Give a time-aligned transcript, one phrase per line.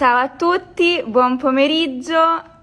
[0.00, 2.16] Ciao a tutti, buon pomeriggio.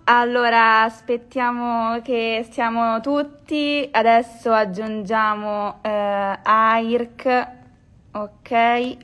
[0.06, 3.88] Allora, aspettiamo che siamo tutti.
[3.92, 7.48] Adesso aggiungiamo eh, AIRC.
[8.14, 8.98] Ok.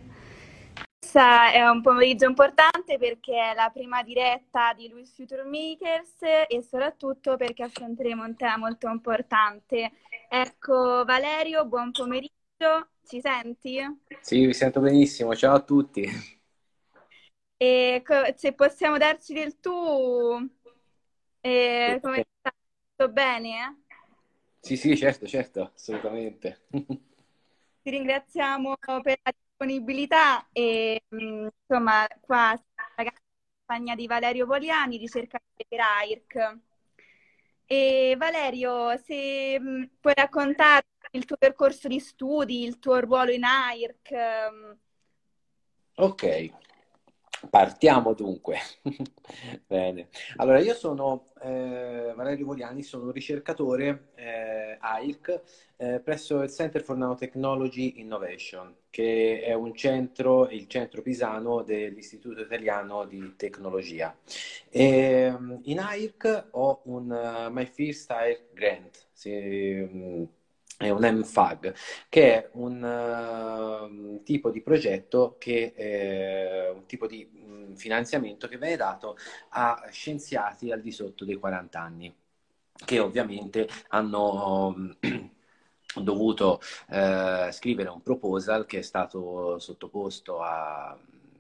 [0.98, 6.64] Questa è un pomeriggio importante perché è la prima diretta di Louis Future Makers e
[6.68, 9.92] soprattutto perché affronteremo un tema molto importante.
[10.28, 12.34] Ecco, Valerio, buon pomeriggio.
[13.06, 13.78] Ci senti?
[14.22, 15.36] Sì, vi sento benissimo.
[15.36, 16.42] Ciao a tutti.
[17.64, 18.04] E
[18.36, 19.72] se possiamo darci del tu,
[21.40, 22.52] e come stai?
[22.94, 23.84] Tutto bene?
[24.60, 26.66] Sì, sì, certo, certo, assolutamente.
[26.70, 32.52] Ti ringraziamo per la disponibilità e insomma qua
[32.98, 33.14] la
[33.66, 36.60] compagnia di Valerio Poliani, ricercatore per AIRC.
[37.66, 44.12] E Valerio, se puoi raccontare il tuo percorso di studi, il tuo ruolo in AIRC.
[45.96, 46.52] Ok,
[47.50, 48.58] Partiamo dunque.
[49.68, 50.10] Bene.
[50.38, 55.42] Allora, io sono eh, Valerio Voliani, sono ricercatore eh, AIRC
[55.78, 62.42] eh, presso il Center for Nanotechnology Innovation, che è un centro, il centro pisano dell'Istituto
[62.42, 64.16] Italiano di Tecnologia.
[64.70, 69.08] E, ehm, in AIRC ho un uh, My First AIRC Grant.
[69.12, 70.28] Si, um,
[70.78, 71.74] è un MFAG,
[72.10, 78.58] che è un uh, tipo di progetto, che, è un tipo di um, finanziamento che
[78.58, 79.18] viene dato
[79.50, 82.16] a scienziati al di sotto dei 40 anni,
[82.86, 84.68] che ovviamente hanno...
[84.76, 84.98] Um,
[86.02, 90.88] dovuto uh, scrivere un proposal che è stato sottoposto a,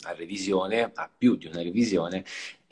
[0.04, 2.24] a revisione, a più di una revisione,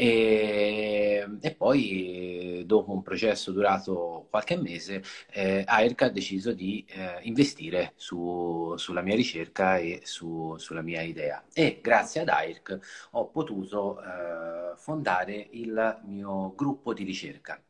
[0.02, 7.20] e, e, poi dopo un processo durato qualche mese, eh, AIRC ha deciso di eh,
[7.22, 11.44] investire su, sulla mia ricerca e su, sulla mia idea.
[11.54, 12.80] E grazie ad AIRC
[13.12, 17.62] ho potuto eh, fondare il mio gruppo di ricerca.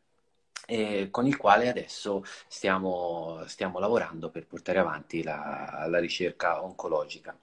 [1.09, 7.37] con il quale adesso stiamo, stiamo lavorando per portare avanti la, la ricerca oncologica.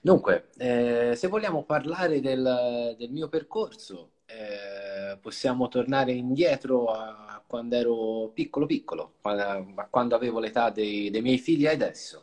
[0.00, 7.76] Dunque, eh, se vogliamo parlare del, del mio percorso, eh, possiamo tornare indietro a quando
[7.76, 12.22] ero piccolo piccolo, a quando avevo l'età dei, dei miei figli adesso.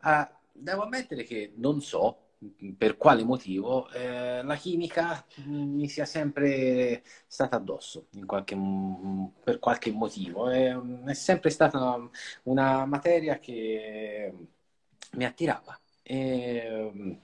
[0.00, 2.18] Ah, devo ammettere che non so
[2.76, 8.56] per quale motivo eh, la chimica mi sia sempre stata addosso qualche,
[9.42, 10.48] per qualche motivo.
[10.50, 10.74] È,
[11.06, 12.10] è sempre stata una,
[12.44, 14.32] una materia che
[15.12, 15.78] mi attirava.
[16.02, 17.18] E,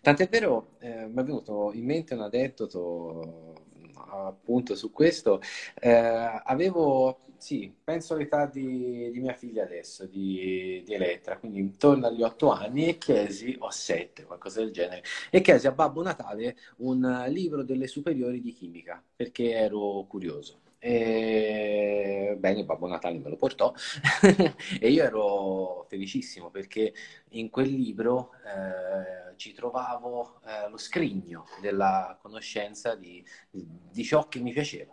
[0.00, 3.62] tant'è vero, eh, mi è venuto in mente un aneddoto
[3.94, 5.40] appunto su questo.
[5.80, 12.06] Eh, avevo, sì, penso all'età di, di, mia figlia adesso, di, di, Elettra, quindi intorno
[12.06, 16.56] agli otto anni, e chiesi, o sette, qualcosa del genere, e chiesi a Babbo Natale
[16.78, 20.63] un libro delle superiori di chimica, perché ero curioso.
[20.86, 23.72] E, bene, Babbo Natale me lo portò
[24.78, 26.92] e io ero felicissimo perché
[27.30, 34.40] in quel libro eh, ci trovavo eh, lo scrigno della conoscenza di, di ciò che
[34.40, 34.92] mi piaceva.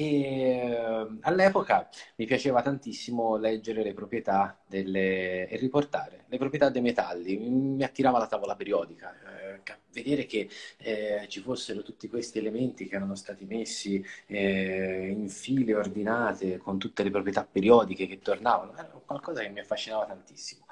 [0.00, 6.80] E uh, all'epoca mi piaceva tantissimo leggere le proprietà delle, e riportare le proprietà dei
[6.80, 9.60] metalli, mi attirava la tavola periodica, eh,
[9.92, 15.74] vedere che eh, ci fossero tutti questi elementi che erano stati messi eh, in file
[15.74, 20.64] ordinate con tutte le proprietà periodiche che tornavano, era qualcosa che mi affascinava tantissimo.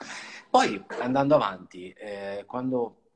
[0.49, 3.08] Poi andando avanti, eh, quando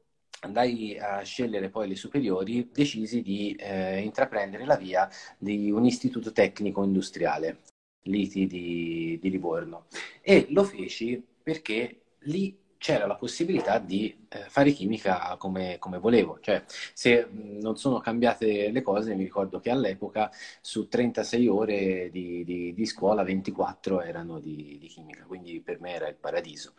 [0.42, 5.08] andai a scegliere poi le superiori, decisi di eh, intraprendere la via
[5.38, 7.60] di un istituto tecnico industriale,
[8.02, 9.86] l'ITI di, di Livorno.
[10.20, 16.38] E lo feci perché lì c'era la possibilità di eh, fare chimica come, come, volevo.
[16.40, 22.42] Cioè, se non sono cambiate le cose, mi ricordo che all'epoca su 36 ore di,
[22.44, 26.72] di, di scuola, 24 erano di, di, chimica, quindi per me era il paradiso.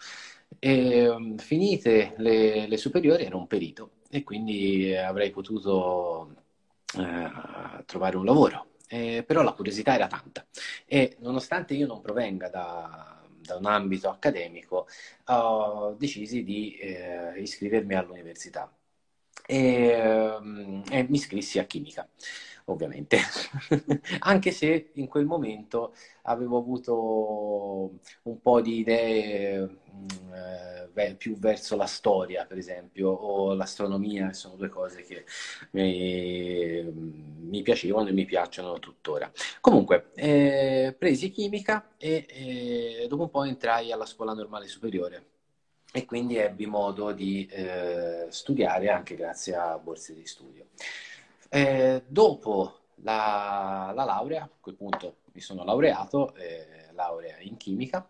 [0.60, 6.36] E, um, finite le, le, superiori ero un perito e quindi avrei potuto
[6.98, 8.68] eh, trovare un lavoro.
[8.90, 10.46] Eh, però la curiosità era tanta
[10.86, 14.88] e nonostante io non provenga da, da un ambito accademico,
[15.26, 18.72] ho deciso di eh, iscrivermi all'università.
[19.46, 22.08] E, um, e mi iscrissi a chimica
[22.66, 23.18] ovviamente,
[24.20, 25.94] anche se in quel momento
[26.24, 29.60] avevo avuto un po' di idee
[29.92, 30.34] mm,
[30.96, 35.26] eh, più verso la storia, per esempio, o l'astronomia, sono due cose che
[35.72, 39.32] mi, mi piacevano e mi piacciono tuttora.
[39.62, 45.28] Comunque, eh, presi chimica e eh, dopo un po' entrai alla scuola normale superiore
[45.92, 50.66] e quindi ebbi modo di eh, studiare anche grazie a borse di studio.
[51.50, 58.08] Eh, dopo la, la, laurea, a quel punto mi sono laureato, eh, laurea in chimica,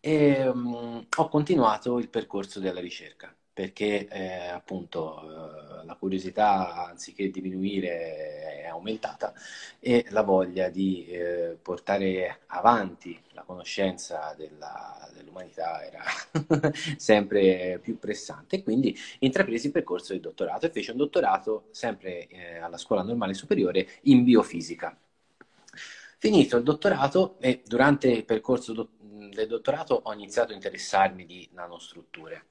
[0.00, 7.30] e um, ho continuato il percorso della ricerca perché eh, appunto eh, la curiosità anziché
[7.30, 9.34] diminuire è aumentata
[9.78, 16.02] e la voglia di eh, portare avanti la conoscenza della, dell'umanità era
[16.96, 22.58] sempre più pressante quindi intrapresi il percorso del dottorato e feci un dottorato sempre eh,
[22.58, 24.96] alla scuola normale superiore in biofisica.
[26.18, 31.48] Finito il dottorato e durante il percorso do- del dottorato ho iniziato a interessarmi di
[31.52, 32.46] nanostrutture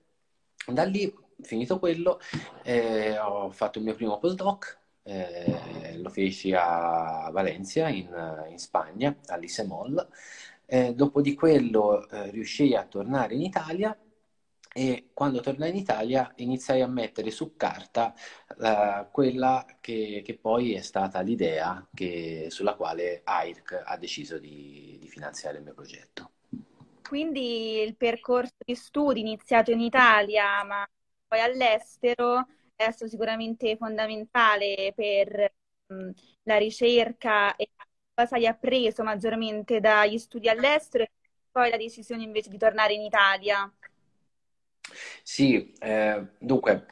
[0.68, 2.19] da lì, finito quello,
[2.63, 9.16] eh, ho fatto il mio primo postdoc, eh, lo feci a Valencia, in, in Spagna,
[9.28, 10.08] all'ISEMOL.
[10.66, 13.98] Eh, dopo di quello eh, riuscii a tornare in Italia
[14.74, 18.13] e quando tornai in Italia iniziai a mettere su carta
[18.58, 24.98] uh, quella che, che, poi è stata l'idea che, sulla quale AIRC ha deciso di,
[25.00, 26.31] di finanziare il mio progetto
[27.12, 30.88] quindi il percorso di studi iniziato in Italia, ma
[31.28, 35.54] poi all'estero, è stato sicuramente fondamentale per
[35.88, 36.10] mh,
[36.44, 37.69] la ricerca e
[38.13, 41.12] cosa hai appreso maggiormente dagli studi all'estero e
[41.52, 43.69] poi la decisione invece di tornare in Italia.
[45.24, 46.86] Sì, eh, dunque,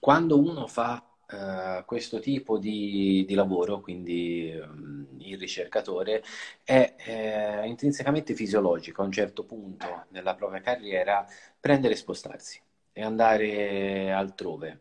[0.00, 1.02] quando uno fa
[1.34, 6.22] uh, questo tipo di, di lavoro, quindi um, il ricercatore,
[6.62, 11.26] è eh, intrinsecamente fisiologico a un certo punto nella propria carriera
[11.58, 12.60] prendere e spostarsi
[12.92, 14.80] e andare altrove.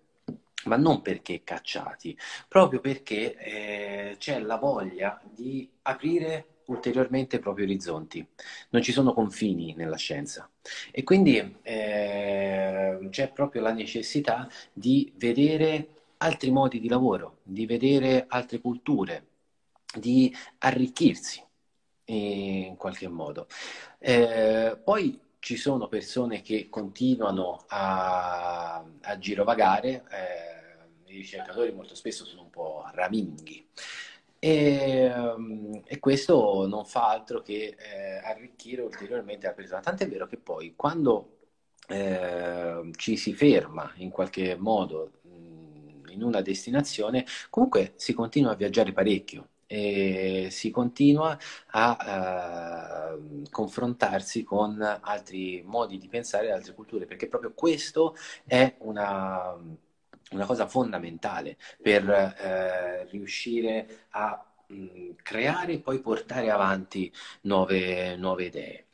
[0.66, 2.18] Ma non perché cacciati,
[2.48, 8.26] proprio perché eh, c'è la voglia di aprire ulteriormente i propri orizzonti.
[8.70, 10.50] Non ci sono confini nella scienza
[10.92, 15.88] e quindi eh, c'è proprio la necessità di vedere
[16.24, 19.28] altri modi di lavoro, di vedere altre culture,
[19.94, 21.44] di arricchirsi
[22.06, 23.48] in qualche modo.
[24.00, 32.26] Eh, poi ci sono persone che continuano a, a girovagare, eh, i ricercatori molto spesso
[32.26, 33.68] sono un po' raminghi.
[34.40, 39.80] E, um, e, questo non fa altro che eh, arricchire ulteriormente la persona.
[39.80, 41.38] Tant'è vero che poi quando
[41.88, 45.12] eh, ci si ferma in qualche modo
[46.14, 51.38] in una destinazione, comunque si continua a viaggiare parecchio e si continua
[51.72, 58.16] a uh, confrontarsi con altri modi di pensare, altre culture, perché proprio questo
[58.46, 59.56] è una,
[60.32, 67.12] una cosa fondamentale per uh, riuscire a mh, creare e poi portare avanti
[67.42, 68.86] nuove, nuove idee.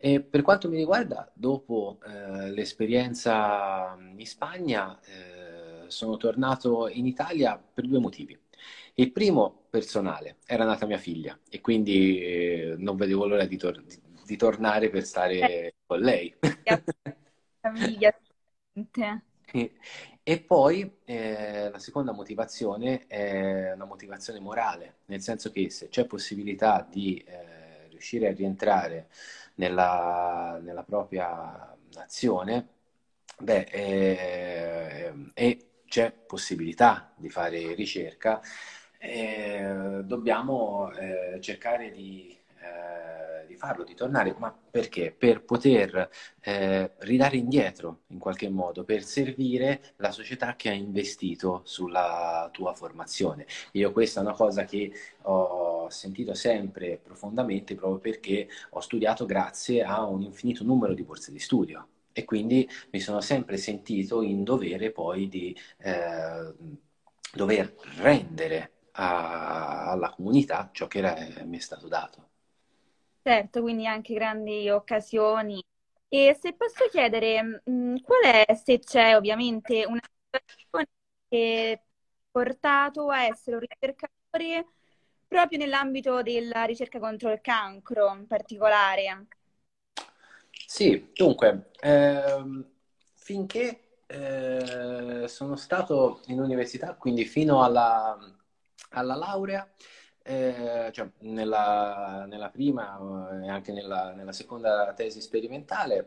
[0.00, 4.96] E per quanto mi riguarda, dopo eh, l'esperienza in Spagna,
[5.88, 8.38] sono tornato in Italia per due motivi.
[8.94, 13.82] Il primo, personale, era nata mia figlia e quindi eh, non vedevo l'ora di, tor-
[13.82, 16.34] di, di, tornare per stare con lei.
[16.40, 18.14] Famiglia.
[20.22, 26.04] e, poi eh, la seconda motivazione è una motivazione morale, nel senso che se c'è
[26.04, 29.08] possibilità di eh, riuscire a rientrare
[29.54, 32.68] nella, nella propria nazione,
[33.38, 38.40] beh, eh, è c'è possibilità di fare ricerca,
[38.98, 45.14] eh, dobbiamo eh, cercare di, eh, di, farlo, di tornare, ma perché?
[45.16, 46.10] Per poter
[46.40, 52.74] eh, ridare indietro in qualche modo, per servire la società che ha investito sulla tua
[52.74, 53.46] formazione.
[53.72, 59.82] Io questa è una cosa che ho sentito sempre profondamente proprio perché ho studiato grazie
[59.82, 64.44] a un infinito numero di borse di studio e quindi mi sono sempre sentito in
[64.44, 66.54] dovere poi di eh,
[67.32, 72.26] dover rendere a, alla comunità ciò che era, mi è stato dato.
[73.22, 75.62] Certo, quindi anche grandi occasioni.
[76.08, 80.00] E se posso chiedere, mh, mm, qual è, se c'è ovviamente, una
[80.30, 80.86] situazione
[81.28, 81.86] che ha
[82.30, 84.66] portato a essere un ricercatore
[85.26, 89.26] proprio nell'ambito della ricerca contro il cancro in particolare?
[90.70, 92.62] Sì, dunque, ehm,
[93.14, 98.14] finché eh, sono stato in università, quindi fino alla,
[98.90, 99.66] alla laurea,
[100.22, 102.98] eh, cioè nella, nella, prima
[103.42, 106.06] e anche nella, nella, seconda tesi sperimentale,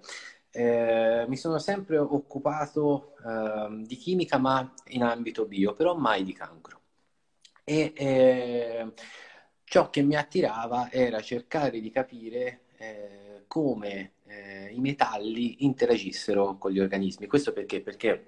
[0.52, 6.34] eh, mi sono sempre occupato ehm, di chimica, ma in ambito bio, però mai di
[6.34, 6.82] cancro.
[7.64, 8.94] E eh,
[9.64, 16.72] ciò che mi attirava era cercare di capire eh, come eh, i metalli interagissero con
[16.72, 17.28] gli organismi.
[17.28, 17.82] Questo perché?
[17.82, 18.28] Perché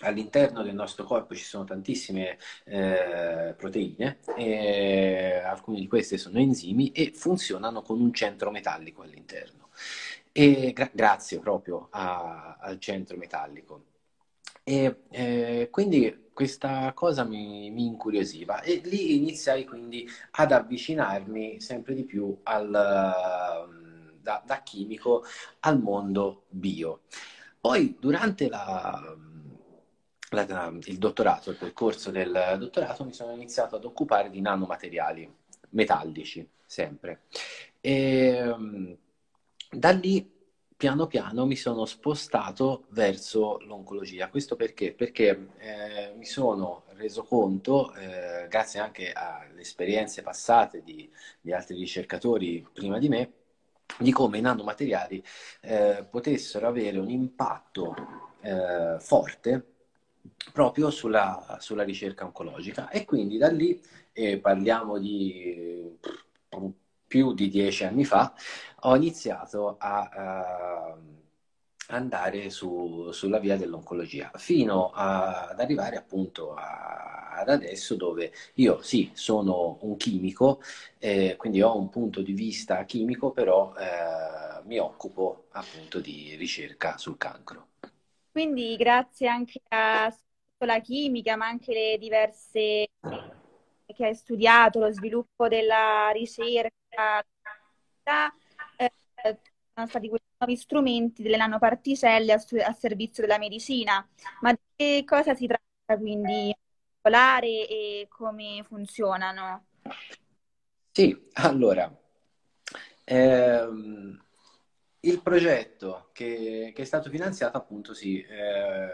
[0.00, 4.18] all'interno del nostro corpo ci sono tantissime eh, proteine,
[5.44, 9.68] alcune di queste sono enzimi e funzionano con un centro metallico all'interno.
[10.32, 13.84] Gra- grazie proprio a, al centro metallico.
[14.62, 21.94] E eh, quindi questa cosa mi, mi, incuriosiva e lì iniziai quindi ad avvicinarmi sempre
[21.94, 22.70] di più al,
[24.28, 25.24] da, da chimico
[25.60, 27.00] al mondo bio.
[27.58, 29.16] Poi durante la,
[30.30, 35.34] la, il dottorato, il percorso del dottorato, mi sono iniziato ad occupare di nanomateriali
[35.70, 37.22] metallici, sempre.
[37.80, 38.54] E
[39.70, 40.36] da lì
[40.76, 44.28] piano piano mi sono spostato verso l'oncologia.
[44.28, 44.92] Questo perché?
[44.92, 51.76] Perché eh, mi sono reso conto, eh, grazie anche alle esperienze passate di, di, altri
[51.76, 53.32] ricercatori prima di me,
[53.98, 55.24] di come i nanomateriali
[55.60, 57.94] eh, potessero avere un impatto
[58.40, 59.74] eh, forte
[60.52, 62.90] proprio sulla, sulla, ricerca oncologica.
[62.90, 63.80] E quindi da lì
[64.12, 65.96] eh, parliamo di
[67.08, 68.32] più di dieci anni fa,
[68.82, 71.27] ho iniziato a uh,
[71.88, 78.82] andare su, sulla via dell'oncologia, fino a, ad arrivare appunto a, ad adesso dove io
[78.82, 80.60] sì, sono un chimico,
[80.98, 86.98] eh, quindi ho un punto di vista chimico, però eh, mi occupo appunto di ricerca
[86.98, 87.68] sul cancro.
[88.30, 92.88] Quindi grazie anche alla chimica, ma anche le diverse
[93.86, 97.24] che hai studiato, lo sviluppo della ricerca,
[98.76, 99.38] eh,
[99.86, 104.06] stati questi nuovi strumenti delle nanoparticelle a, a, servizio della medicina.
[104.40, 106.54] Ma di che cosa si tratta quindi
[107.66, 109.66] e come funzionano?
[110.90, 111.90] Sì, allora,
[113.04, 114.22] ehm,
[115.00, 118.88] il progetto che, che, è stato finanziato appunto sì, eh,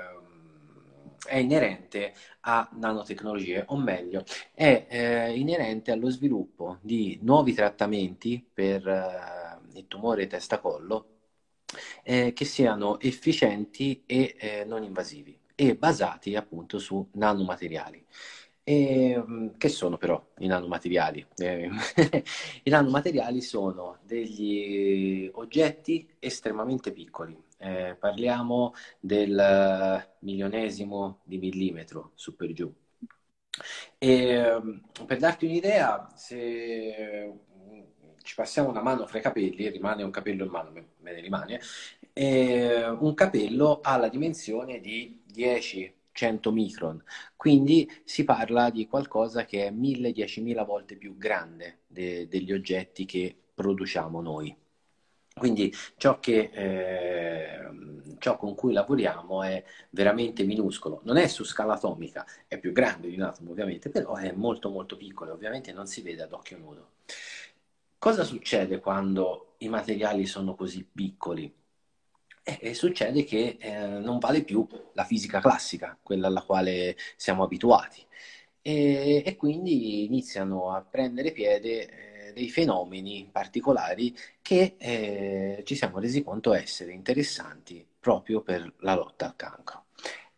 [1.27, 8.87] è inerente a nanotecnologie, o meglio, è eh, inerente allo sviluppo di nuovi trattamenti per
[8.87, 11.09] eh, il tumore testa-collo
[12.03, 18.05] eh, che siano efficienti e eh, non invasivi e basati appunto su nanomateriali.
[18.67, 21.27] E, mm, che sono però i nanomateriali?
[21.37, 21.69] Eh,
[22.65, 32.53] I nanomateriali sono degli oggetti estremamente piccoli, eh, parliamo del milionesimo di millimetro su per
[32.53, 32.73] giù.
[33.99, 34.61] E,
[35.07, 37.33] per darti un'idea, se
[38.23, 41.61] ci passiamo una mano fra i capelli, rimane un capello in mano, me ne rimane,
[42.99, 47.03] un capello ha la dimensione di 10-100 micron,
[47.37, 53.37] quindi si parla di qualcosa che è 1000-10.000 volte più grande de- degli oggetti che
[53.55, 54.57] produciamo noi.
[55.35, 57.59] Quindi ciò, che, eh,
[58.19, 61.01] ciò, con cui lavoriamo è veramente minuscolo.
[61.05, 64.71] Non è su scala atomica, è più grande di un atomo ovviamente, però è molto
[64.71, 66.91] molto piccolo e ovviamente non si vede ad occhio nudo.
[67.99, 71.53] Cosa succede quando i materiali sono così piccoli?
[72.43, 78.07] Eh, succede che eh, non vale più la fisica classica, quella alla quale siamo abituati.
[78.63, 86.23] E, e quindi iniziano a prendere piede dei fenomeni particolari che eh, ci siamo resi
[86.23, 89.85] conto essere interessanti proprio per la lotta al cancro.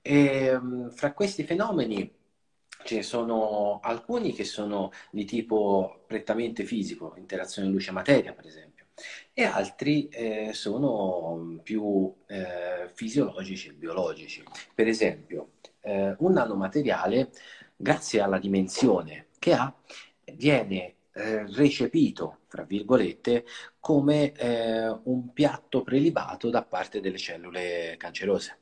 [0.01, 2.15] E, mm, fra questi fenomeni
[2.85, 8.87] ce ne sono alcuni che sono di tipo prettamente fisico, interazione luce-materia per esempio,
[9.33, 14.43] e altri eh, sono più eh, fisiologici e biologici.
[14.75, 17.31] Per esempio, eh, un nanomateriale,
[17.77, 19.75] grazie alla dimensione che ha,
[20.35, 23.45] viene eh, recepito, fra virgolette,
[23.81, 28.59] come eh, un piatto prelibato da parte delle cellule cancerose.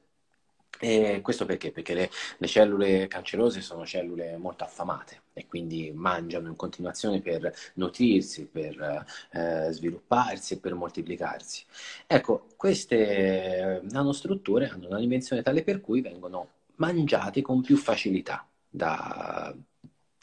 [0.79, 1.71] E questo perché?
[1.73, 7.53] Perché le, le, cellule cancerose sono cellule molto affamate e quindi mangiano in continuazione per
[7.75, 11.65] nutrirsi, per eh, svilupparsi e per moltiplicarsi.
[12.07, 19.55] Ecco, queste nanostrutture hanno una dimensione tale per cui vengono mangiate con più facilità da,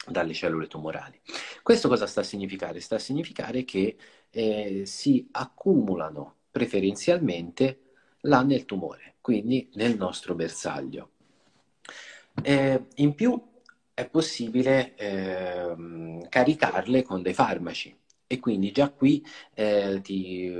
[0.06, 1.20] dalle cellule tumorali.
[1.62, 2.80] Questo cosa sta a significare?
[2.80, 3.96] Sta a significare che
[4.30, 7.80] eh, si accumulano preferenzialmente
[8.22, 11.10] là nel tumore, quindi nel nostro bersaglio.
[12.42, 13.40] Eh, in più
[13.94, 17.94] è possibile eh, caricarle con dei farmaci
[18.26, 20.50] e quindi già qui eh, ti,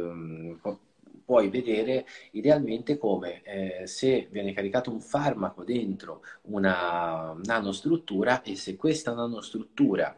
[1.32, 8.76] puoi vedere idealmente come eh, se viene caricato un farmaco dentro una nanostruttura e se
[8.76, 10.14] questa nanostruttura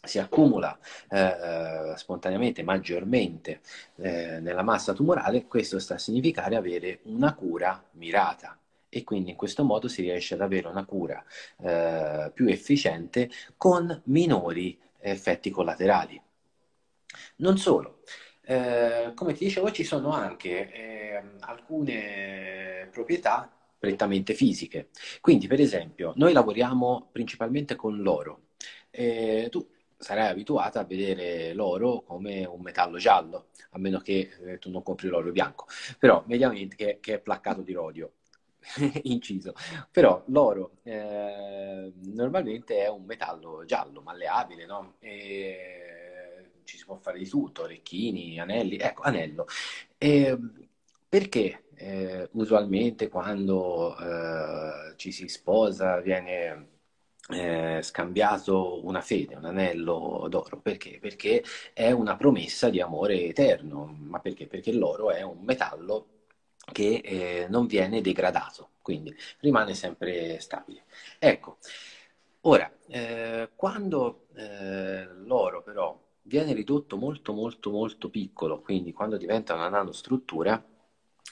[0.00, 0.78] si accumula
[1.10, 3.62] eh, spontaneamente, maggiormente
[3.96, 8.56] eh, nella massa tumorale, questo sta a significare avere una cura mirata
[8.88, 11.24] e quindi in questo modo si riesce ad avere una cura
[11.62, 16.22] eh, più efficiente con minori effetti collaterali.
[17.36, 18.02] Non solo,
[18.44, 24.88] eh, come ti dicevo ci sono anche eh, alcune proprietà prettamente fisiche.
[25.20, 28.48] Quindi, per esempio, noi lavoriamo principalmente con l'oro.
[28.90, 34.58] Eh, tu sarai abituata a vedere l'oro come un metallo giallo, a meno che eh,
[34.58, 35.66] tu non compri l'oro bianco,
[35.98, 38.12] però mediamente che, che è placcato di rodio.
[39.04, 39.54] inciso.
[39.90, 44.94] Però l'oro eh, normalmente è un metallo giallo, malleabile, no?
[45.00, 45.93] E
[46.64, 49.46] ci si può fare di tutto, orecchini, anelli, ecco, anello.
[49.98, 50.38] E
[51.08, 56.68] perché eh, usualmente quando eh, ci si sposa viene
[57.30, 60.60] eh, scambiato una fede, un anello d'oro.
[60.60, 60.98] Perché?
[61.00, 61.42] Perché
[61.72, 63.84] è una promessa di amore eterno.
[63.86, 64.46] Ma perché?
[64.46, 66.08] Perché l'oro è un metallo
[66.72, 70.84] che eh, non viene degradato, quindi rimane sempre stabile.
[71.18, 71.58] Ecco,
[72.42, 79.54] ora, eh, quando eh, l'oro però viene ridotto molto molto molto piccolo, quindi quando diventa
[79.54, 80.62] una nanostruttura,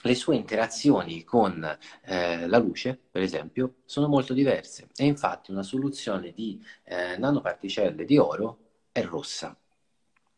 [0.04, 1.62] le sue interazioni con
[2.04, 8.04] eh, la luce, per esempio, sono molto diverse e infatti una soluzione di eh, nanoparticelle
[8.04, 8.58] di oro
[8.90, 9.56] è rossa.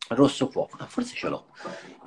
[0.08, 1.46] Rosso fuoco, ah, forse ce l'ho.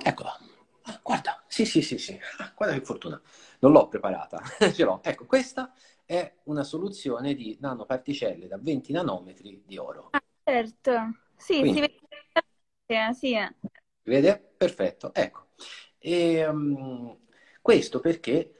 [0.02, 0.38] Eccola.
[0.82, 2.18] Ah, guarda, sì, sì, sì, sì.
[2.38, 3.20] Ah, guarda che fortuna.
[3.58, 4.40] Non l'ho preparata,
[4.72, 5.00] ce l'ho.
[5.02, 5.72] Ecco, questa
[6.04, 10.10] è una soluzione di nanoparticelle da 20 nanometri di oro.
[10.12, 10.92] Ah, certo.
[11.36, 12.07] Sì, Quindi, si vede.
[12.88, 13.68] Sì.
[14.02, 14.52] Si vede?
[14.56, 15.12] Perfetto.
[15.14, 15.48] Ecco.
[15.98, 17.18] E, um,
[17.60, 18.54] questo perché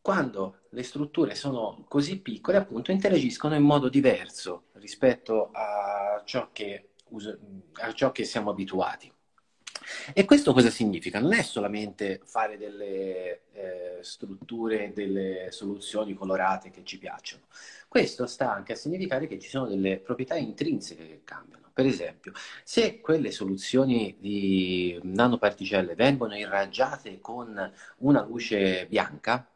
[0.00, 6.90] quando le strutture sono così piccole, appunto, interagiscono in modo diverso rispetto a ciò che,
[7.74, 9.10] a ciò che siamo abituati.
[10.14, 11.20] E questo cosa significa?
[11.20, 17.44] Non è solamente fare delle eh, strutture, delle soluzioni colorate che ci piacciono.
[17.88, 21.63] Questo sta anche a significare che ci sono delle proprietà intrinseche che cambiano.
[21.74, 22.32] Per esempio,
[22.62, 29.48] se quelle soluzioni di nanoparticelle vengono irraggiate con una luce bianca,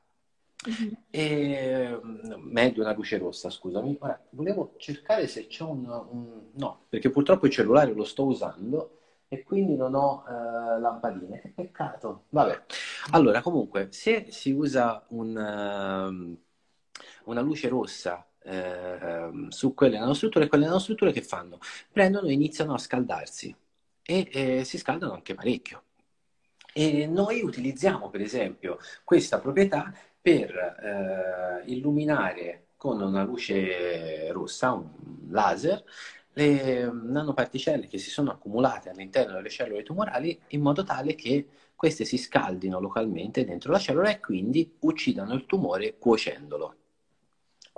[0.68, 0.92] Mm-hmm.
[1.10, 2.00] E,
[2.38, 3.96] meglio una luce rossa, scusami.
[4.00, 8.98] Ora, volevo cercare se c'è un, un, No, perché purtroppo il cellulare lo sto usando
[9.28, 11.40] e quindi non ho uh, lampadine.
[11.40, 12.24] Che peccato.
[12.30, 12.64] Vabbè.
[13.12, 20.66] Allora, comunque, se si usa un, uh, una luce rossa eh, su quelle nanostrutture, quelle
[20.66, 21.58] nanostrutture che fanno?
[21.92, 23.54] Prendono e iniziano a scaldarsi
[24.02, 25.82] e eh, si scaldano anche parecchio.
[26.72, 34.88] E noi utilizziamo per esempio questa proprietà per eh, illuminare con una luce rossa, un
[35.30, 35.82] laser,
[36.34, 42.04] le nanoparticelle che si sono accumulate all'interno delle cellule tumorali in modo tale che queste
[42.04, 46.74] si scaldino localmente dentro la cellula e quindi uccidano il tumore cuocendolo.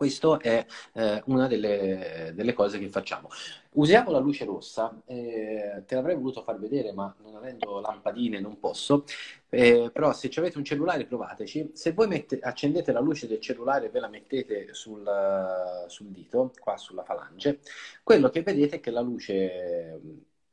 [0.01, 3.29] Questa è eh, una delle, delle, cose che facciamo.
[3.73, 8.59] Usiamo la luce rossa, eh, te l'avrei voluto far vedere, ma non avendo lampadine non
[8.59, 9.05] posso.
[9.51, 11.73] Eh, però se avete un cellulare provateci.
[11.75, 15.07] Se voi mette, accendete la luce del cellulare e ve la mettete sul,
[15.89, 17.61] sul dito, qua sulla falange,
[18.03, 20.01] quello che vedete è che la luce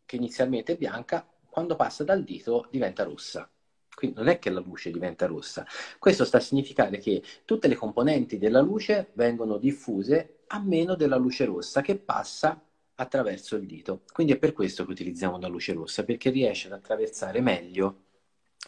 [0.03, 3.49] che inizialmente è bianca, quando passa dal dito diventa rossa.
[3.97, 5.65] Quindi non è che la luce diventa rossa.
[5.97, 11.15] Questo sta a significare che tutte le componenti della luce vengono diffuse a meno della
[11.15, 12.61] luce rossa che passa
[12.93, 14.03] attraverso il dito.
[14.13, 18.03] Quindi è per questo che utilizziamo la luce rossa, perché riesce ad attraversare meglio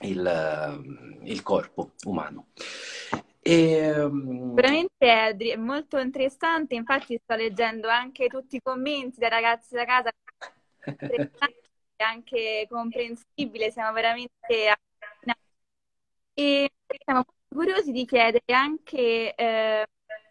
[0.01, 2.47] il, il corpo umano.
[3.39, 4.55] E, um...
[4.55, 10.11] Veramente è molto interessante, infatti sto leggendo anche tutti i commenti dai ragazzi da casa,
[10.97, 14.73] è anche comprensibile, siamo veramente
[16.39, 16.71] e
[17.03, 19.85] siamo curiosi di chiedere anche eh,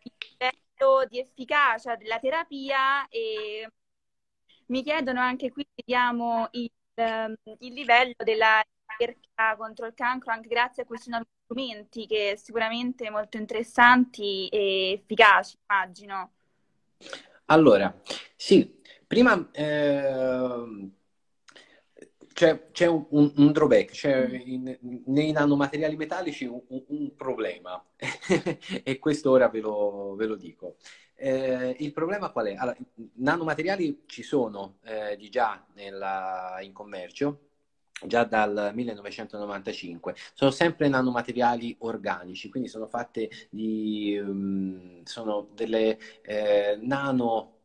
[0.04, 3.70] il livello di efficacia della terapia e
[4.68, 8.64] mi chiedono anche qui, vediamo il, ehm, il livello della
[8.96, 14.92] ricerca contro il cancro anche grazie a questi nuovi strumenti che sicuramente molto interessanti e
[14.92, 16.32] efficaci, immagino.
[17.46, 17.94] Allora,
[18.34, 20.90] sì, prima eh,
[22.38, 27.84] c'è, c'è un, un, un, drawback, c'è in, nei nanomateriali metallici un, un problema
[28.84, 30.76] e questo ora ve lo, ve lo dico.
[31.16, 32.54] Eh, il problema qual è?
[32.54, 32.76] Allora,
[33.14, 37.48] nanomateriali ci sono eh, di già nella, in commercio,
[38.06, 40.14] già dal 1995.
[40.32, 44.16] Sono sempre nanomateriali organici, quindi sono fatte di...
[44.16, 47.57] Um, sono delle eh, nano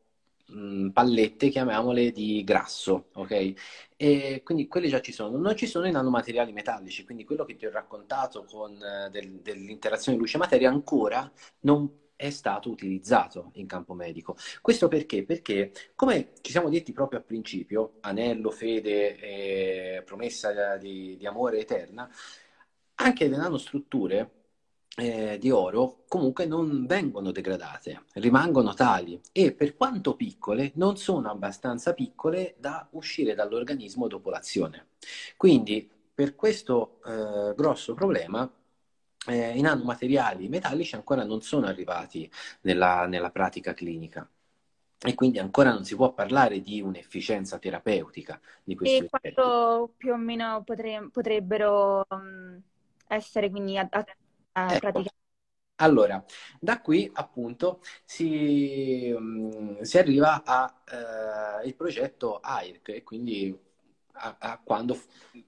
[0.94, 3.54] pallette, chiamiamole, di grasso, ok?
[3.96, 5.38] E quindi quelle già ci sono.
[5.38, 9.40] Non ci sono i nanomateriali metallici, quindi quello che ti ho raccontato con eh, del,
[9.42, 14.36] dell'interazione luce-materia ancora non è stato utilizzato in campo medico.
[14.62, 15.24] Questo perché?
[15.26, 21.60] Perché, come ci siamo detti proprio al principio, anello, fede, eh, promessa di, di amore
[21.60, 22.10] eterna,
[22.96, 24.43] anche le nanostrutture
[24.96, 31.32] eh, di oro comunque non vengono degradate, rimangono tali e per quanto piccole non sono
[31.32, 34.90] abbastanza piccole da uscire dall'organismo dopo l'azione.
[35.36, 38.50] Quindi per questo eh, grosso problema
[39.28, 42.30] eh, i nanomateriali metallici ancora non sono arrivati
[42.62, 44.28] nella, nella pratica clinica
[45.06, 50.14] e quindi ancora non si può parlare di un'efficienza terapeutica di questi E quanto più
[50.14, 52.62] o meno potre- potrebbero um,
[53.08, 54.06] essere quindi a, a,
[54.54, 55.04] a ecco.
[55.78, 56.24] Allora,
[56.60, 63.58] da qui appunto si, um, si arriva al uh, progetto AIRC e quindi
[64.14, 65.00] a, a quando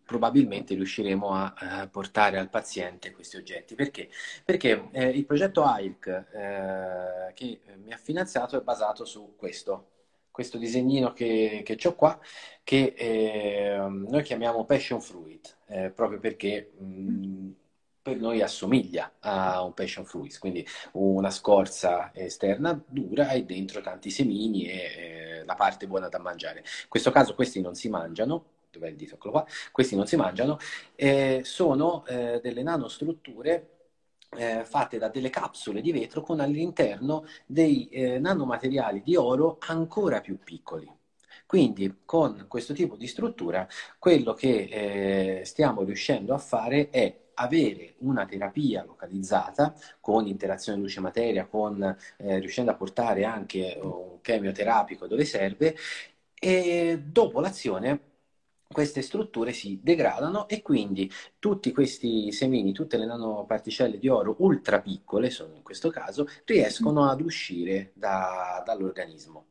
[0.04, 3.76] probabilmente riusciremo a, a, portare al paziente questi oggetti.
[3.76, 4.10] Perché?
[4.44, 9.92] Perché eh, il progetto AIRC eh, che mi ha finanziato è basato su questo,
[10.32, 12.20] questo disegnino che, che ho qua,
[12.64, 17.52] che eh, noi chiamiamo Passion Fruit, eh, proprio perché mh, mm,
[18.06, 24.12] per noi assomiglia a un passion fruit, quindi una scorza esterna dura e dentro tanti
[24.12, 26.60] semini e eh, la parte buona da mangiare.
[26.60, 29.18] In questo caso questi non si mangiano, dov'è il dito?
[29.18, 30.60] Qua, questi non si mangiano,
[30.94, 33.70] eh, sono eh, delle nanostrutture
[34.38, 40.22] eh, fatte da delle capsule di vetro con all'interno dei eh, nanomateriali di oro ancora
[40.22, 40.88] più piccoli.
[41.48, 47.96] Quindi con questo tipo di struttura quello che eh, stiamo riuscendo a fare è avere
[48.00, 51.82] una terapia localizzata con interazione luce-materia, con,
[52.18, 55.76] eh, riuscendo a portare anche un chemioterapico dove serve,
[56.34, 58.14] e dopo l'azione
[58.68, 64.82] queste strutture si degradano e quindi tutti questi semini, tutte le nanoparticelle di oro ultra
[64.82, 69.46] piccole, sono in questo caso, riescono ad uscire da, dall'organismo.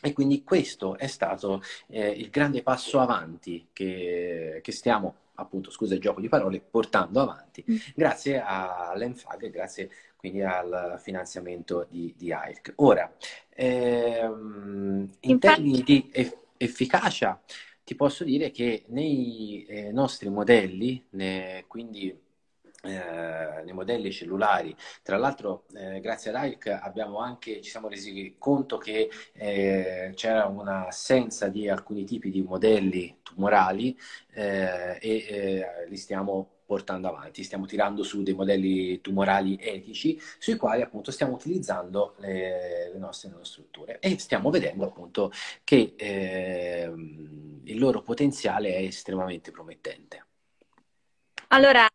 [0.00, 5.94] E quindi questo è stato eh, il grande passo avanti che, che, stiamo, appunto, scusa
[5.94, 7.76] il gioco di parole, portando avanti, mm.
[7.94, 12.72] grazie all'ENFAG e grazie quindi al finanziamento di, di AIRC.
[12.76, 13.12] Ora,
[13.50, 15.38] ehm, in Infatti...
[15.38, 17.40] termini di eff- efficacia,
[17.84, 22.23] ti posso dire che nei eh, nostri modelli, ne, quindi
[22.84, 24.74] eh, nei modelli cellulari.
[25.02, 30.46] Tra l'altro, eh, grazie ad AIC abbiamo anche, ci siamo resi conto che eh, c'era
[30.46, 33.98] un'assenza di alcuni tipi di modelli tumorali
[34.32, 40.56] eh, e eh, li stiamo portando avanti, stiamo tirando su dei modelli tumorali etici sui
[40.56, 45.30] quali appunto stiamo utilizzando le, le nostre nanostrutture e stiamo vedendo appunto
[45.62, 46.90] che eh,
[47.64, 50.26] il loro potenziale è estremamente promettente.
[51.48, 51.86] Allora,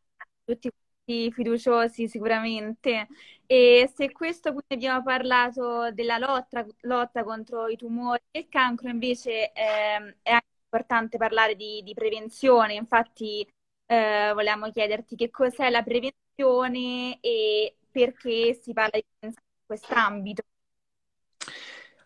[0.57, 3.07] tutti fiduciosi sicuramente.
[3.45, 8.89] E se questo quindi abbiamo parlato della lotta, lotta contro i tumori e il cancro,
[8.89, 12.75] invece eh, è anche importante parlare di, di prevenzione.
[12.75, 13.47] Infatti
[13.87, 20.43] eh, vogliamo chiederti che cos'è la prevenzione e perché si parla di prevenzione in quest'ambito.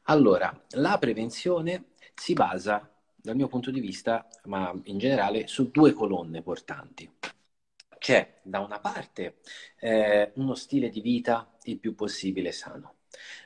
[0.04, 5.94] Allora, la prevenzione si basa, dal mio punto di vista, ma in generale, su due
[5.94, 7.10] colonne portanti.
[8.04, 9.38] C'è da una parte
[9.80, 12.96] eh, uno stile di vita il più possibile sano,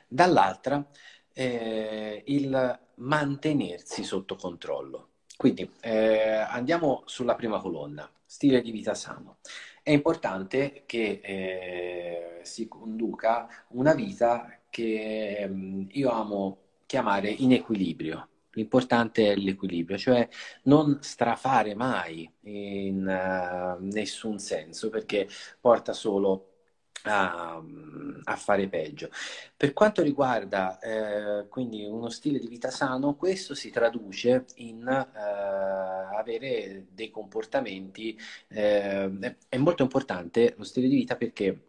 [0.08, 0.84] dall'altra
[1.32, 5.10] eh, il mantenersi sotto controllo.
[5.36, 9.36] Quindi eh, andiamo sulla prima colonna, stile di vita sano.
[9.80, 18.28] È importante che eh, si conduca una vita che mm, io amo chiamare in equilibrio.
[18.52, 20.28] L'importante è l'equilibrio, cioè
[20.64, 25.28] non strafare mai in uh, nessun senso perché
[25.60, 26.48] porta solo
[27.04, 27.62] a,
[28.24, 29.10] a, fare peggio.
[29.56, 36.16] Per quanto riguarda eh, quindi uno stile di vita sano, questo si traduce in eh,
[36.16, 41.67] avere dei comportamenti, eh, è molto importante lo stile di vita perché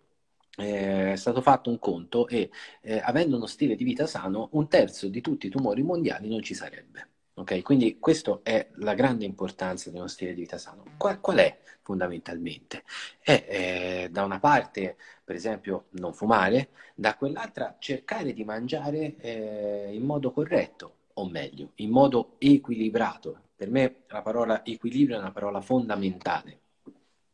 [0.60, 2.50] eh, è stato fatto un conto e
[2.82, 6.42] eh, avendo uno stile di vita sano, un terzo di tutti i tumori mondiali non
[6.42, 7.08] ci sarebbe.
[7.34, 7.62] Okay?
[7.62, 10.84] Quindi questa è la grande importanza di uno stile di vita sano.
[10.98, 12.84] Qual, qual è fondamentalmente?
[13.20, 19.90] È eh, da una parte, per esempio, non fumare, da quell'altra cercare di mangiare eh,
[19.94, 23.44] in modo corretto, o meglio, in modo equilibrato.
[23.56, 26.60] Per me la parola equilibrio è una parola fondamentale.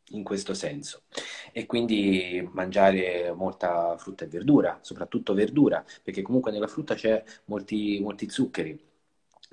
[0.10, 1.04] In questo senso.
[1.52, 8.00] E quindi mangiare molta frutta e verdura, soprattutto verdura, perché comunque nella frutta c'è molti,
[8.02, 8.80] molti zuccheri.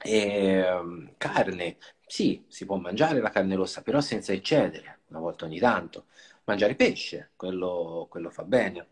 [0.05, 5.45] E, ehm, carne, sì, si può mangiare la carne rossa, però senza eccedere, una volta
[5.45, 6.07] ogni tanto.
[6.45, 8.87] Mangiare pesce, quello, quello fa bene.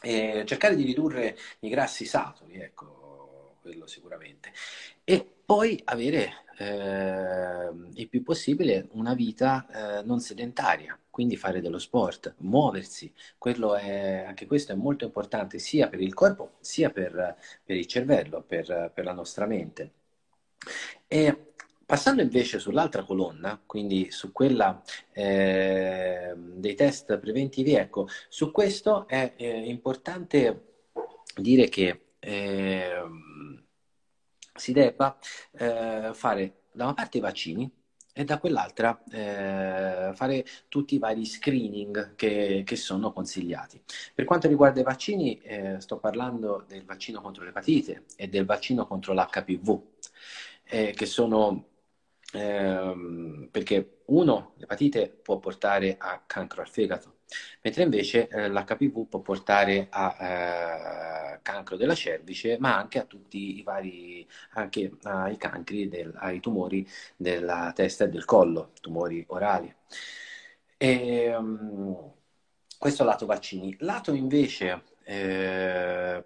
[0.00, 4.52] E cercare di ridurre i grassi saturi, ecco, quello sicuramente.
[5.04, 7.61] E poi avere eh,
[7.94, 13.12] il più possibile una vita eh, non sedentaria, quindi fare dello sport, muoversi,
[13.78, 18.42] è, anche questo è molto importante sia per il corpo sia per, per il cervello,
[18.42, 19.92] per, per, la nostra mente.
[21.06, 21.52] E
[21.84, 24.82] passando invece sull'altra colonna, quindi su quella
[25.12, 30.86] eh, dei test preventivi, ecco, su questo è importante
[31.36, 33.64] dire che ehm,
[34.54, 35.18] si debba
[35.52, 37.70] eh, fare da una parte i vaccini
[38.14, 43.82] e da quell'altra eh, fare tutti i vari screening che, che, sono consigliati.
[44.14, 48.86] Per quanto riguarda i vaccini, eh, sto parlando del vaccino contro l'epatite e del vaccino
[48.86, 49.82] contro l'HPV,
[50.64, 51.68] eh, che sono
[52.32, 57.20] ehm, perché uno, l'epatite può portare a cancro al fegato,
[57.62, 60.16] mentre invece eh, l'HPV può portare a
[61.34, 66.40] eh, cancro della cervice, ma anche a tutti i vari, anche ai cancri, del, ai
[66.40, 69.74] tumori della testa e del collo, tumori orali.
[70.76, 72.12] E, um,
[72.78, 73.76] questo lato vaccini.
[73.78, 76.24] Lato invece eh,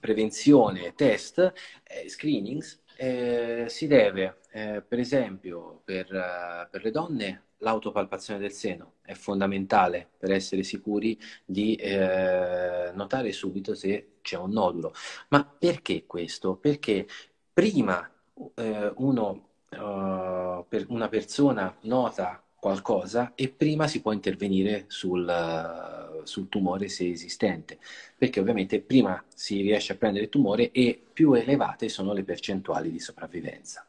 [0.00, 1.52] prevenzione, test,
[1.84, 8.52] eh, screenings, eh, si deve, eh, per esempio, per, uh, per, le donne, l'autopalpazione del
[8.52, 14.92] seno è fondamentale per essere sicuri di eh, notare subito se c'è un nodulo.
[15.28, 16.56] Ma perché questo?
[16.56, 17.06] Perché
[17.52, 18.06] prima
[18.54, 26.48] eh, uno, uh, per una persona nota qualcosa e prima si può intervenire sul, sul,
[26.50, 27.78] tumore se esistente,
[28.16, 32.90] perché ovviamente prima si riesce a prendere il tumore e più elevate sono le percentuali
[32.90, 33.86] di sopravvivenza.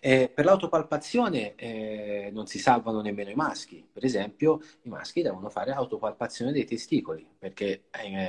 [0.00, 5.48] Eh, per l'autopalpazione eh, non si salvano nemmeno i maschi, per esempio i maschi devono
[5.48, 8.22] fare autopalpazione dei testicoli, perché eh,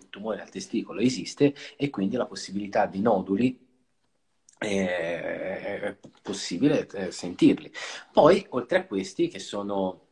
[0.00, 3.68] il tumore al testicolo esiste e quindi la possibilità di noduli
[4.68, 7.72] è possibile eh, sentirli.
[8.12, 10.08] Poi, oltre a questi, che sono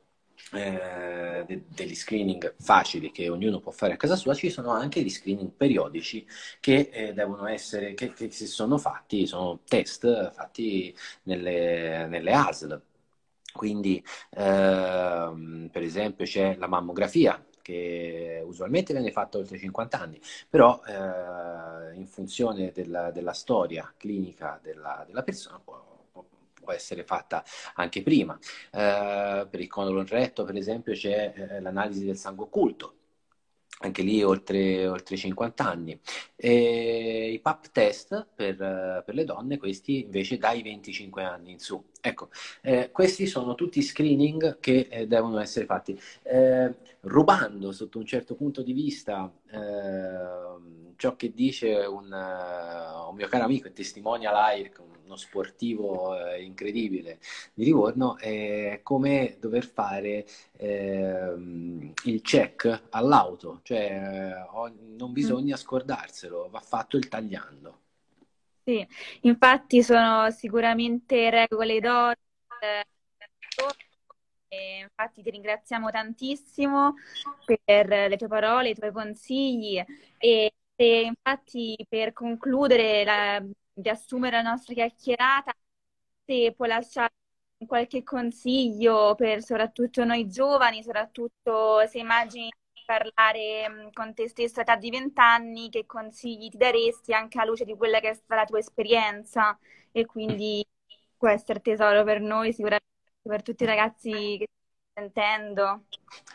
[0.53, 5.03] eh, de- degli screening facili che ognuno può fare a casa sua, ci sono anche
[5.03, 6.27] gli screening periodici
[6.61, 12.81] che eh, devono essere, che, che, si sono fatti, sono test fatti nelle, nelle ASL.
[13.53, 20.81] Quindi, ehm, per esempio, c'è la mammografia che usualmente viene fatta oltre 50 anni, però
[20.87, 25.85] eh, in funzione della, della, storia clinica della, della persona può,
[26.55, 28.39] può essere fatta anche prima.
[28.73, 32.95] Eh, per il colon retto, per esempio, c'è eh, l'analisi del sangue occulto,
[33.81, 35.99] anche lì oltre, oltre 50 anni.
[36.37, 38.57] E I PAP test per,
[39.05, 41.83] per, le donne, questi invece dai 25 anni in su.
[42.01, 42.31] Ecco,
[42.63, 45.99] eh, questi sono tutti screening che eh, devono essere fatti.
[46.23, 53.15] Eh, rubando sotto un certo punto di vista ehm, ciò che dice un, uh, un,
[53.15, 57.19] mio caro amico e testimonia l'AIRC, uno sportivo eh, incredibile
[57.55, 65.59] di Livorno, è come dover fare ehm, il check all'auto, cioè eh, non bisogna mm.
[65.59, 67.81] scordarselo, va fatto il tagliando.
[68.65, 68.87] Sì,
[69.23, 72.15] infatti sono sicuramente regole d'oro.
[74.51, 76.95] E infatti ti ringraziamo tantissimo
[77.65, 79.83] per le tue parole, i tuoi consigli
[80.19, 83.45] e, e infatti per concludere la,
[83.81, 85.55] di assumere la nostra chiacchierata,
[86.25, 87.13] se può lasciare
[87.67, 92.51] qualche consiglio per soprattutto noi giovani, soprattutto se immagini
[92.85, 97.51] parlare mm, con te stesso a età di vent'anni, che consigli ti daresti anche alla
[97.51, 99.59] luce di quella che è stata la tua esperienza
[99.93, 100.67] e quindi
[101.17, 102.87] può essere tesoro per noi, sicuramente
[103.23, 105.85] per tutti i ragazzi che stanno sentendo.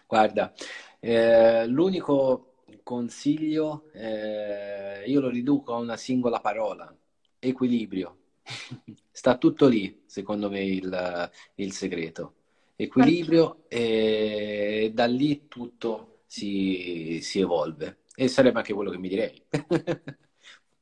[0.05, 0.53] Guarda,
[0.99, 2.53] eh, l'unico
[2.83, 6.95] consiglio eh, io lo riduco a una singola parola,
[7.43, 8.17] equilibrio.
[9.11, 12.35] Sta tutto lì, secondo me, il, il segreto.
[12.75, 17.99] Equilibrio e da lì tutto si, si evolve.
[18.15, 19.41] E sarebbe anche quello che mi direi.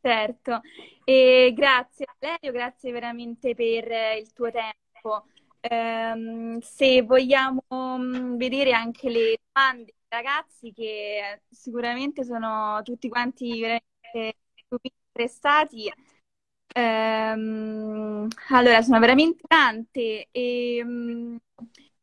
[0.02, 0.62] certo,
[1.04, 5.26] e grazie Valerio, grazie veramente per il tuo tempo.
[5.70, 13.60] Um, se vogliamo mm, vedere anche le domande dei ragazzi che sicuramente sono tutti quanti
[13.60, 14.40] veramente
[15.12, 15.92] interessati,
[16.74, 21.38] um, allora sono veramente tante e um,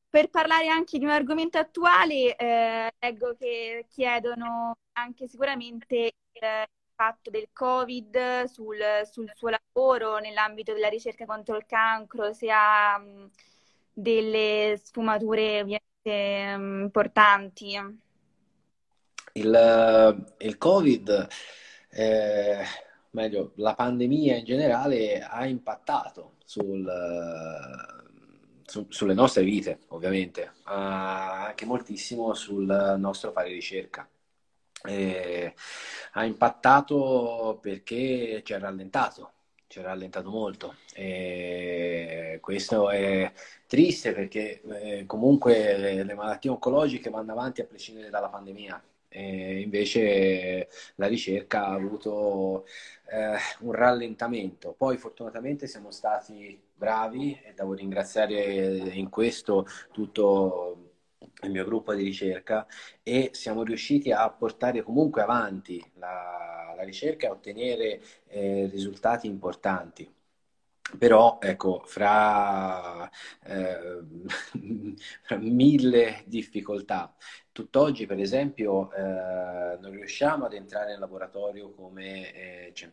[0.08, 6.66] per parlare anche di un argomento attuale, eh, leggo che chiedono anche sicuramente il
[6.98, 8.76] impatto del Covid sul,
[9.08, 13.30] sul suo lavoro nell'ambito della ricerca contro il cancro, se ha mh,
[13.92, 17.78] delle sfumature ovviamente mh, importanti.
[19.34, 21.28] Il, il Covid,
[21.90, 22.64] eh,
[23.10, 26.86] meglio, la pandemia in generale ha impattato sul,
[28.64, 34.08] su, sulle nostre vite, ovviamente, ma anche moltissimo sul nostro fare ricerca.
[34.84, 35.54] E
[36.12, 39.32] ha impattato perché ci ha rallentato,
[39.66, 40.76] ci ha rallentato molto.
[40.94, 43.32] E questo è
[43.66, 48.82] triste perché eh, comunque le malattie oncologiche vanno avanti a prescindere dalla pandemia.
[49.08, 52.66] E invece la ricerca ha avuto
[53.10, 54.74] eh, un rallentamento.
[54.76, 58.34] Poi fortunatamente siamo stati bravi e devo ringraziare
[58.92, 60.88] in questo tutto
[61.42, 62.66] il mio gruppo di ricerca
[63.02, 69.26] e siamo riusciti a portare comunque avanti la, la ricerca e a ottenere eh, risultati
[69.26, 70.10] importanti.
[70.98, 73.08] Però, ecco, fra,
[73.44, 74.00] eh,
[75.22, 77.14] fra mille difficoltà,
[77.58, 82.84] tutt'oggi, per esempio, eh, non riusciamo ad entrare in laboratorio come eh, ci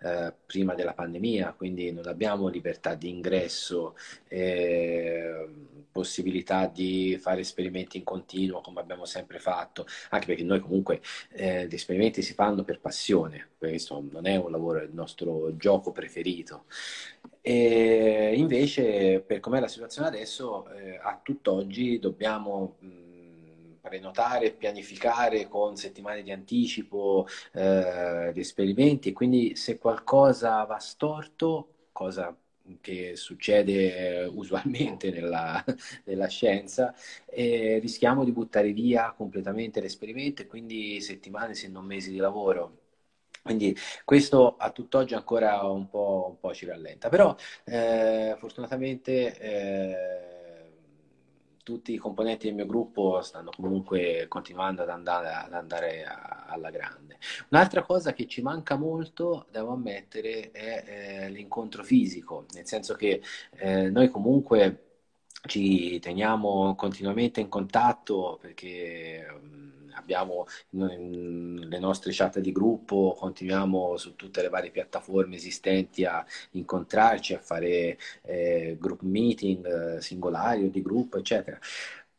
[0.00, 3.96] eh, prima della pandemia, quindi non abbiamo libertà di ingresso
[4.28, 5.46] eh,
[5.92, 11.02] possibilità di fare esperimenti in continuo come abbiamo sempre fatto, anche perché noi comunque
[11.32, 15.54] eh, gli esperimenti si fanno per passione, questo non è un lavoro, è il nostro
[15.58, 16.64] gioco preferito.
[17.42, 22.78] E invece, per com'è la situazione adesso, eh, a tutt'oggi dobbiamo
[23.88, 31.88] prenotare, pianificare con settimane di anticipo eh, gli esperimenti e quindi se qualcosa va storto,
[31.92, 32.34] cosa
[32.80, 35.62] che succede eh, usualmente nella,
[36.04, 36.94] nella scienza,
[37.26, 42.78] e rischiamo di buttare via completamente l'esperimento e quindi settimane se non mesi di lavoro.
[43.42, 50.23] Quindi questo a tutt'oggi ancora un po', un po ci rallenta, però eh, fortunatamente eh,
[51.64, 56.70] tutti i componenti del mio gruppo stanno comunque continuando ad andare, ad andare a, alla
[56.70, 57.18] grande.
[57.48, 60.84] Un'altra cosa che ci manca molto, devo ammettere, è
[61.24, 63.22] eh, l'incontro fisico, nel senso che
[63.56, 64.80] eh, noi comunque
[65.46, 69.26] ci teniamo continuamente in contatto perché
[69.94, 77.34] abbiamo le nostre chat di gruppo, continuiamo su tutte le varie piattaforme esistenti a incontrarci,
[77.34, 81.58] a fare eh, group meeting eh, singolari o di gruppo, eccetera.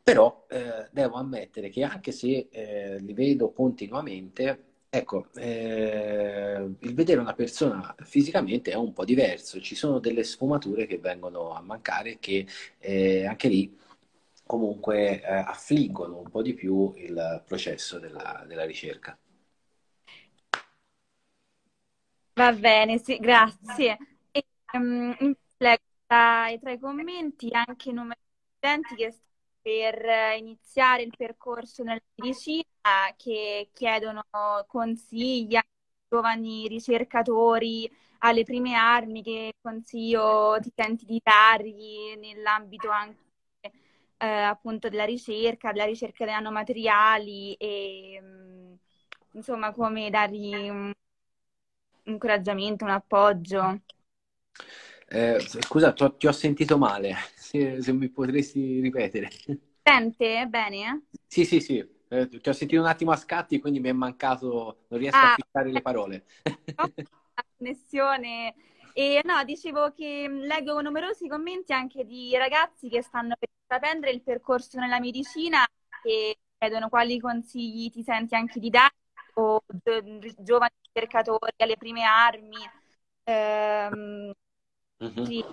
[0.02, 7.20] Però eh, devo ammettere che anche se eh, li vedo continuamente, ecco, eh, il vedere
[7.20, 12.18] una persona fisicamente è un po' diverso, ci sono delle sfumature che vengono a mancare
[12.20, 12.46] che
[12.78, 13.76] eh, anche lì
[14.46, 19.18] comunque eh, affliggono un po' di più il processo della, della ricerca.
[22.34, 23.96] Va bene, sì, grazie.
[24.30, 29.24] E, um, tra, tra, i commenti anche numeri di studenti che stanno
[29.66, 32.62] per iniziare il percorso nella medicina
[33.16, 34.22] che chiedono
[34.68, 35.66] consigli a
[36.08, 43.25] giovani ricercatori alle prime armi, che consiglio ti senti di dargli nell'ambito anche
[44.18, 48.74] eh, appunto della ricerca, della ricerca dei nanomateriali e mm,
[49.32, 50.92] insomma come dargli un
[52.04, 53.80] incoraggiamento, un appoggio.
[55.08, 59.30] Eh, scusa, ti ho sentito male, se, se, mi potresti ripetere.
[59.86, 61.06] Sente bene?
[61.28, 64.86] Sì, sì, sì, eh, ti ho sentito un attimo a scatti, quindi mi è mancato,
[64.88, 66.24] non riesco ah, a fissare le parole.
[67.36, 68.54] La connessione
[68.94, 74.12] e no, dicevo che mm, leggo numerosi commenti anche di ragazzi che stanno per intraprendere
[74.12, 75.66] il percorso nella medicina
[76.04, 78.94] e chiedono quali consigli ti senti anche di dare
[79.34, 79.62] o
[80.38, 82.70] giovani ricercatori alle prime armi.
[83.24, 84.32] Ehm,
[85.04, 85.24] mm-hmm.
[85.24, 85.44] sì.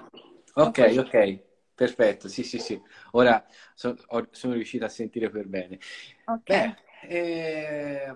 [0.54, 2.82] Ok, ok, perfetto, sì, sì, sì.
[3.12, 5.80] Ora so, ho, sono riuscito a sentire per bene.
[6.26, 6.43] Ok.
[6.43, 6.76] Beh,
[7.08, 8.13] eh...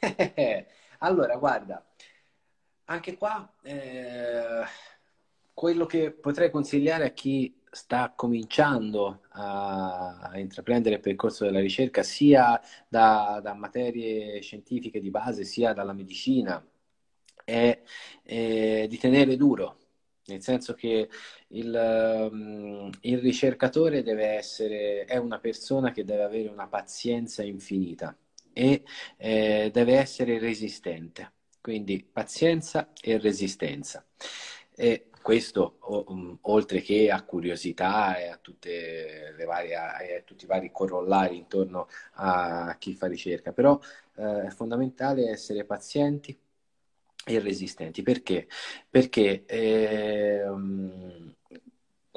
[0.98, 1.86] allora, guarda,
[2.86, 4.64] anche qua eh,
[5.52, 12.60] quello che potrei consigliare a chi sta cominciando a, intraprendere il percorso della ricerca sia
[12.88, 16.64] da, da, materie scientifiche di base sia dalla medicina
[17.44, 17.80] è,
[18.22, 19.78] è di tenere duro
[20.26, 21.08] nel senso che
[21.48, 28.14] il, um, il, ricercatore deve essere, è una persona che deve avere una pazienza infinita
[28.52, 28.82] e
[29.16, 31.32] eh, deve essere resistente
[31.68, 34.02] quindi pazienza e resistenza.
[34.74, 38.38] E questo, um, oltre che a curiosità e a,
[39.46, 43.78] varie, a tutti i vari corollari intorno a chi fa ricerca, però
[44.16, 46.36] eh, è fondamentale essere pazienti
[47.24, 48.02] e resistenti.
[48.02, 48.48] Perché?
[48.88, 50.44] Perché eh,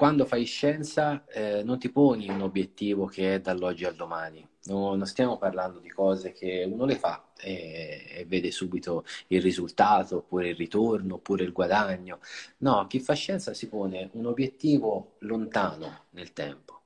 [0.01, 4.95] quando fai scienza eh, non ti poni un obiettivo che è dall'oggi al domani, no,
[4.95, 10.17] non stiamo parlando di cose che uno le fa e, e, vede subito il risultato,
[10.17, 12.17] oppure il ritorno, oppure il guadagno.
[12.57, 16.85] No, chi fa scienza si pone un obiettivo lontano nel tempo.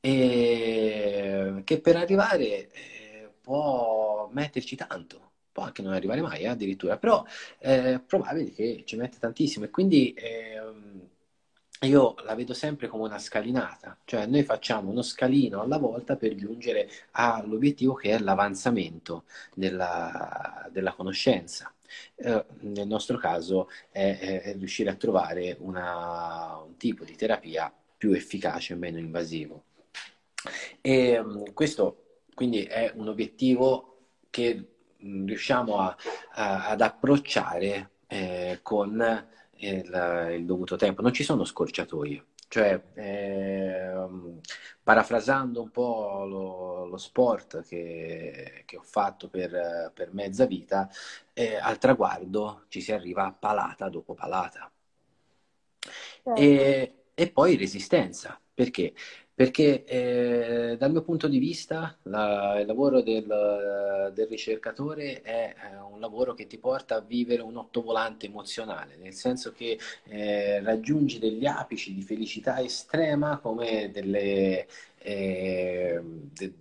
[0.00, 6.96] E che per arrivare eh, può metterci tanto, può anche non arrivare mai eh, addirittura,
[6.96, 7.22] però
[7.58, 9.66] è probabile che ci mette tantissimo.
[9.66, 10.14] E quindi...
[11.82, 16.34] Io la vedo sempre come una scalinata, cioè noi facciamo uno scalino alla volta per
[16.34, 19.24] giungere all'obiettivo che è l'avanzamento
[19.54, 21.72] della, della conoscenza.
[22.16, 28.12] Eh, nel nostro caso è, è, riuscire a trovare una, un tipo di terapia più
[28.12, 29.64] efficace e meno invasivo.
[30.82, 34.66] E mm, questo quindi è un obiettivo che
[35.02, 35.96] mm, riusciamo a,
[36.32, 39.28] a, ad approcciare eh, con
[39.60, 42.24] il, il dovuto tempo, non ci sono scorciatoie.
[42.48, 43.92] Cioè, eh,
[44.82, 50.88] parafrasando un po' lo, lo sport che, che, ho fatto per, per mezza vita,
[51.32, 54.70] eh, al traguardo ci si arriva palata dopo palata.
[55.78, 56.34] Certo.
[56.40, 58.94] E, e poi resistenza, perché?
[59.40, 63.24] Perché eh, dal mio punto di vista la, il lavoro del,
[64.12, 69.14] del, ricercatore è eh, un lavoro che ti porta a vivere un ottovolante emozionale, nel
[69.14, 69.78] senso che
[70.08, 74.66] eh, raggiungi degli apici di felicità estrema come delle,
[74.98, 76.52] eh, de,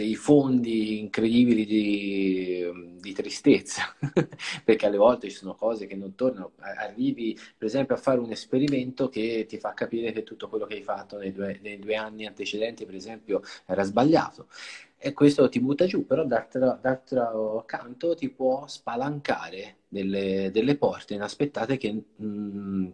[0.00, 3.94] dei fondi incredibili di, di tristezza,
[4.64, 6.52] perché alle volte ci sono cose che non tornano.
[6.58, 10.76] Arrivi, per esempio, a fare un esperimento che ti fa capire che tutto quello che
[10.76, 14.48] hai fatto nei due, nei due anni antecedenti, per esempio, era sbagliato.
[14.96, 21.76] E questo ti butta giù, però d'altro, canto ti può spalancare delle, delle porte inaspettate
[21.76, 22.88] che mh, mm,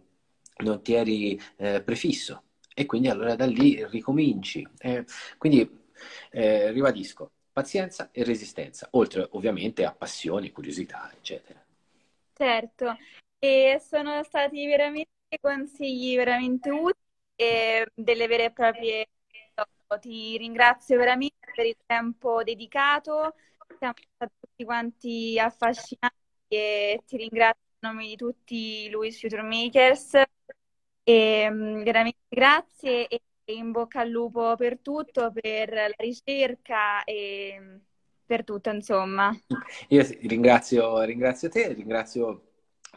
[0.63, 2.43] non ti eri eh, prefisso.
[2.73, 4.67] E quindi allora da lì ricominci.
[4.79, 5.05] Eh,
[5.37, 5.85] quindi
[6.31, 11.63] eh, ribadisco, pazienza e resistenza, oltre ovviamente a passione, curiosità, eccetera.
[12.33, 12.97] Certo,
[13.39, 15.09] e sono stati veramente
[15.41, 16.93] consigli veramente utili
[17.35, 19.07] e delle vere e proprie
[19.99, 23.35] ti ringrazio veramente per il tempo dedicato,
[23.77, 26.15] siamo stati tutti quanti affascinati
[26.49, 30.21] e ti ringrazio a nome di tutti Luis Future Makers
[31.03, 33.21] e mm, veramente grazie e
[33.53, 37.79] in bocca al lupo per tutto, per la ricerca e
[38.25, 39.35] per tutto, insomma.
[39.89, 42.41] Io ringrazio, ringrazio te, ringrazio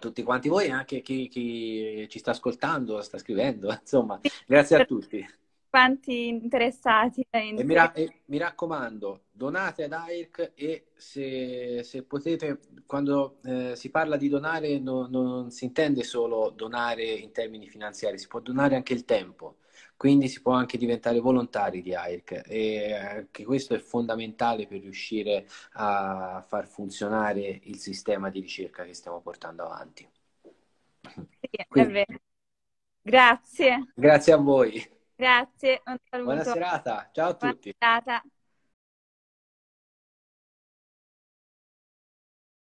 [0.00, 4.84] tutti quanti voi e anche chi, chi, ci sta ascoltando, sta scrivendo, insomma, grazie a
[4.84, 5.24] tutti.
[5.68, 7.24] Quanti interessati.
[7.30, 13.76] E mi, ra- e mi, raccomando, donate ad AIRC e se, se potete, quando eh,
[13.76, 18.40] si parla di donare no, non si intende solo donare in termini finanziari, si può
[18.40, 19.58] donare anche il tempo
[20.00, 25.46] quindi si può anche diventare volontari di AIRC e anche questo è fondamentale per riuscire
[25.72, 30.08] a far funzionare il sistema di ricerca che stiamo portando avanti.
[31.02, 32.02] Sì, Quindi,
[33.02, 33.92] Grazie.
[33.94, 34.90] Grazie a voi.
[35.14, 35.82] Grazie.
[36.10, 37.10] Buona serata.
[37.12, 37.74] Ciao a Buona tutti.
[37.78, 38.22] Serata.